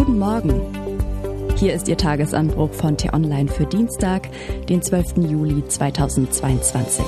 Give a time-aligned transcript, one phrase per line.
[0.00, 0.62] Guten Morgen.
[1.56, 4.30] Hier ist Ihr Tagesanbruch von T-Online für Dienstag,
[4.66, 5.18] den 12.
[5.28, 7.04] Juli 2022.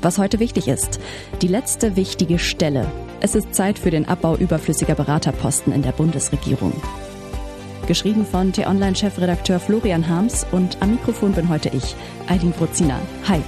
[0.00, 1.00] Was heute wichtig ist,
[1.42, 2.86] die letzte wichtige Stelle.
[3.20, 6.72] Es ist Zeit für den Abbau überflüssiger Beraterposten in der Bundesregierung.
[7.88, 11.96] Geschrieben von T-Online-Chefredakteur Florian Harms und am Mikrofon bin heute ich,
[12.28, 13.00] Eileen Brozina.
[13.26, 13.42] Hi.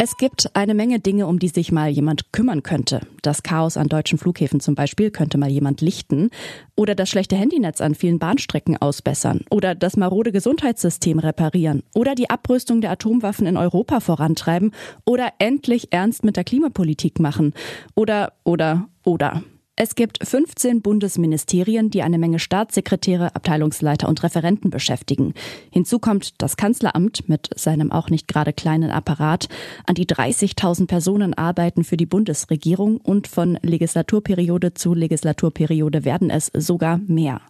[0.00, 3.00] Es gibt eine Menge Dinge, um die sich mal jemand kümmern könnte.
[3.22, 6.30] Das Chaos an deutschen Flughäfen zum Beispiel könnte mal jemand lichten.
[6.76, 9.40] Oder das schlechte Handynetz an vielen Bahnstrecken ausbessern.
[9.50, 11.82] Oder das marode Gesundheitssystem reparieren.
[11.96, 14.70] Oder die Abrüstung der Atomwaffen in Europa vorantreiben.
[15.04, 17.52] Oder endlich ernst mit der Klimapolitik machen.
[17.96, 19.42] Oder, oder, oder.
[19.80, 25.34] Es gibt 15 Bundesministerien, die eine Menge Staatssekretäre, Abteilungsleiter und Referenten beschäftigen.
[25.70, 29.48] Hinzu kommt das Kanzleramt mit seinem auch nicht gerade kleinen Apparat.
[29.86, 36.50] An die 30.000 Personen arbeiten für die Bundesregierung und von Legislaturperiode zu Legislaturperiode werden es
[36.52, 37.40] sogar mehr.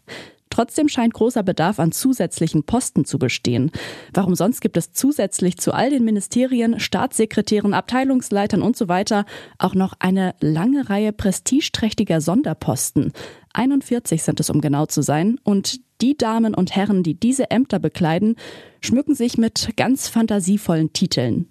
[0.50, 3.70] Trotzdem scheint großer Bedarf an zusätzlichen Posten zu bestehen.
[4.12, 9.24] Warum sonst gibt es zusätzlich zu all den Ministerien, Staatssekretären, Abteilungsleitern und so weiter
[9.58, 13.12] auch noch eine lange Reihe prestigeträchtiger Sonderposten?
[13.54, 15.38] 41 sind es, um genau zu sein.
[15.42, 18.36] Und die Damen und Herren, die diese Ämter bekleiden,
[18.80, 21.48] schmücken sich mit ganz fantasievollen Titeln.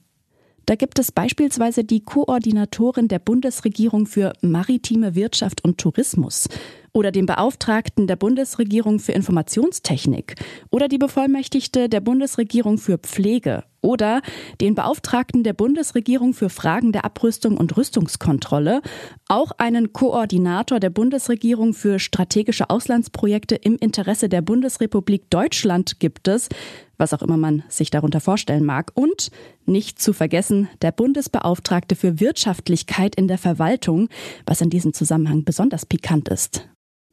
[0.66, 6.50] Da gibt es beispielsweise die Koordinatorin der Bundesregierung für maritime Wirtschaft und Tourismus
[6.93, 10.35] oder den Beauftragten der Bundesregierung für Informationstechnik
[10.69, 14.21] oder die Bevollmächtigte der Bundesregierung für Pflege oder
[14.59, 18.81] den Beauftragten der Bundesregierung für Fragen der Abrüstung und Rüstungskontrolle,
[19.27, 26.49] auch einen Koordinator der Bundesregierung für strategische Auslandsprojekte im Interesse der Bundesrepublik Deutschland gibt es,
[26.97, 29.29] was auch immer man sich darunter vorstellen mag, und
[29.66, 34.09] nicht zu vergessen der Bundesbeauftragte für Wirtschaftlichkeit in der Verwaltung,
[34.45, 36.67] was in diesem Zusammenhang besonders pikant ist.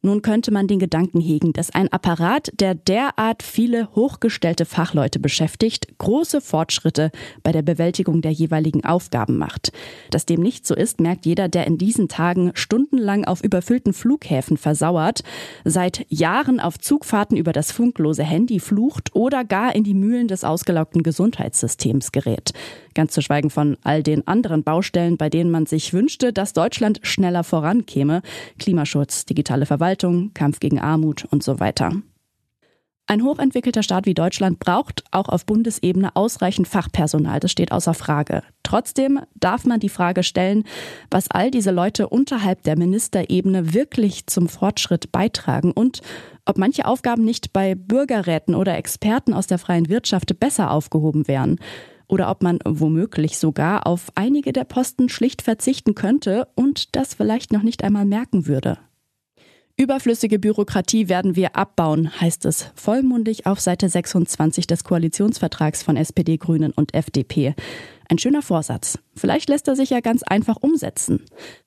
[0.05, 5.97] Nun könnte man den Gedanken hegen, dass ein Apparat, der derart viele hochgestellte Fachleute beschäftigt,
[5.97, 7.11] große Fortschritte
[7.43, 9.73] bei der Bewältigung der jeweiligen Aufgaben macht.
[10.11, 14.59] Dass dem nicht so ist, merkt jeder, der in diesen Tagen stundenlang auf überfüllten Flughäfen
[14.59, 15.23] versauert,
[15.65, 20.45] seit Jahren auf Zugfahrten über das funklose Handy flucht oder gar in die Mühlen des
[20.45, 22.53] ausgelaugten Gesundheitssystems gerät.
[22.95, 27.01] Ganz zu schweigen von all den anderen Baustellen, bei denen man sich wünschte, dass Deutschland
[27.03, 28.23] schneller vorankäme.
[28.59, 29.94] Klimaschutz, digitale Verwaltung,
[30.35, 31.93] Kampf gegen Armut und so weiter.
[33.07, 38.43] Ein hochentwickelter Staat wie Deutschland braucht auch auf Bundesebene ausreichend Fachpersonal, das steht außer Frage.
[38.63, 40.65] Trotzdem darf man die Frage stellen,
[41.11, 46.01] was all diese Leute unterhalb der Ministerebene wirklich zum Fortschritt beitragen und
[46.47, 51.59] ob manche Aufgaben nicht bei Bürgerräten oder Experten aus der freien Wirtschaft besser aufgehoben wären
[52.09, 57.53] oder ob man womöglich sogar auf einige der Posten schlicht verzichten könnte und das vielleicht
[57.53, 58.79] noch nicht einmal merken würde.
[59.77, 66.37] Überflüssige Bürokratie werden wir abbauen, heißt es vollmundig auf Seite 26 des Koalitionsvertrags von SPD,
[66.37, 67.57] Grünen und FDP.
[68.09, 69.01] Ein schöner Vorsatz.
[69.17, 71.25] Vielleicht lässt er sich ja ganz einfach umsetzen.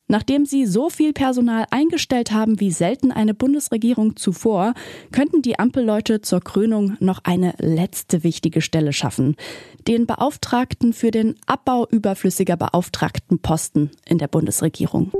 [0.07, 4.73] Nachdem sie so viel Personal eingestellt haben wie selten eine Bundesregierung zuvor,
[5.11, 9.35] könnten die Ampelleute zur Krönung noch eine letzte wichtige Stelle schaffen.
[9.85, 15.11] Den Beauftragten für den Abbau überflüssiger Beauftragtenposten in der Bundesregierung.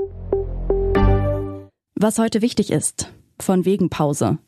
[2.00, 3.12] Was heute wichtig ist.
[3.40, 4.38] Von wegen Pause.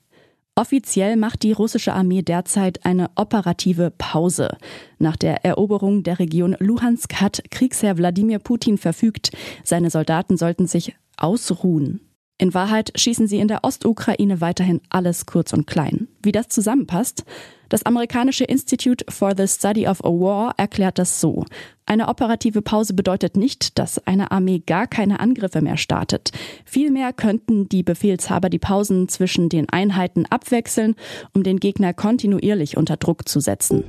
[0.55, 4.57] Offiziell macht die russische Armee derzeit eine operative Pause.
[5.01, 9.33] Nach der Eroberung der Region Luhansk hat Kriegsherr Wladimir Putin verfügt,
[9.65, 12.10] seine Soldaten sollten sich ausruhen.
[12.41, 16.09] In Wahrheit schießen sie in der Ostukraine weiterhin alles kurz und klein.
[16.23, 17.27] Wie das zusammenpasst?
[17.69, 21.45] Das amerikanische Institute for the Study of a War erklärt das so.
[21.85, 26.33] Eine operative Pause bedeutet nicht, dass eine Armee gar keine Angriffe mehr startet.
[26.65, 30.95] Vielmehr könnten die Befehlshaber die Pausen zwischen den Einheiten abwechseln,
[31.35, 33.85] um den Gegner kontinuierlich unter Druck zu setzen.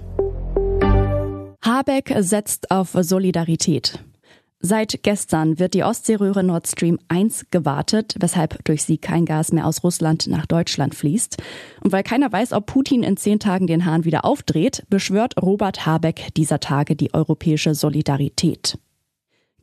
[1.64, 4.04] Habeck setzt auf Solidarität.
[4.64, 9.66] Seit gestern wird die Ostseeröhre Nord Stream 1 gewartet, weshalb durch sie kein Gas mehr
[9.66, 11.38] aus Russland nach Deutschland fließt.
[11.82, 15.88] Und weil keiner weiß, ob Putin in zehn Tagen den Hahn wieder aufdreht, beschwört Robert
[15.88, 18.78] Habeck dieser Tage die europäische Solidarität.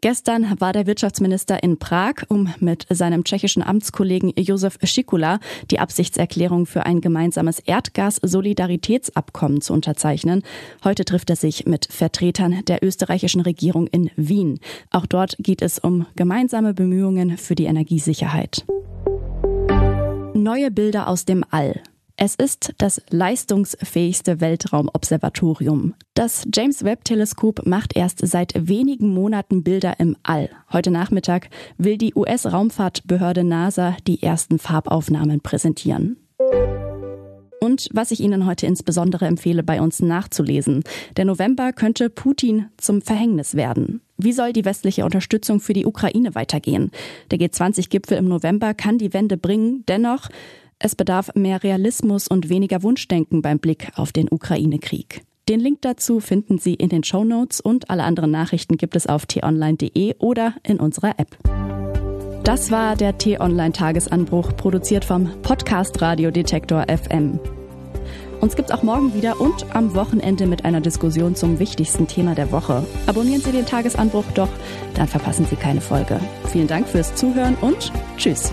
[0.00, 5.40] Gestern war der Wirtschaftsminister in Prag, um mit seinem tschechischen Amtskollegen Josef Schikula
[5.72, 10.44] die Absichtserklärung für ein gemeinsames Erdgas-Solidaritätsabkommen zu unterzeichnen.
[10.84, 14.60] Heute trifft er sich mit Vertretern der österreichischen Regierung in Wien.
[14.90, 18.64] Auch dort geht es um gemeinsame Bemühungen für die Energiesicherheit.
[20.34, 21.82] Neue Bilder aus dem All.
[22.20, 25.94] Es ist das leistungsfähigste Weltraumobservatorium.
[26.14, 30.50] Das James Webb Teleskop macht erst seit wenigen Monaten Bilder im All.
[30.72, 36.16] Heute Nachmittag will die US-Raumfahrtbehörde NASA die ersten Farbaufnahmen präsentieren.
[37.60, 40.82] Und was ich Ihnen heute insbesondere empfehle, bei uns nachzulesen.
[41.16, 44.00] Der November könnte Putin zum Verhängnis werden.
[44.16, 46.90] Wie soll die westliche Unterstützung für die Ukraine weitergehen?
[47.30, 49.84] Der G20-Gipfel im November kann die Wende bringen.
[49.86, 50.28] Dennoch,
[50.78, 55.22] es bedarf mehr Realismus und weniger Wunschdenken beim Blick auf den Ukraine-Krieg.
[55.48, 59.06] Den Link dazu finden Sie in den Show Notes und alle anderen Nachrichten gibt es
[59.06, 61.38] auf t-online.de oder in unserer App.
[62.44, 67.40] Das war der T-Online-Tagesanbruch, produziert vom Podcast Radio Detektor FM.
[68.40, 72.52] Uns gibt's auch morgen wieder und am Wochenende mit einer Diskussion zum wichtigsten Thema der
[72.52, 72.86] Woche.
[73.06, 74.48] Abonnieren Sie den Tagesanbruch doch,
[74.94, 76.20] dann verpassen Sie keine Folge.
[76.52, 78.52] Vielen Dank fürs Zuhören und Tschüss.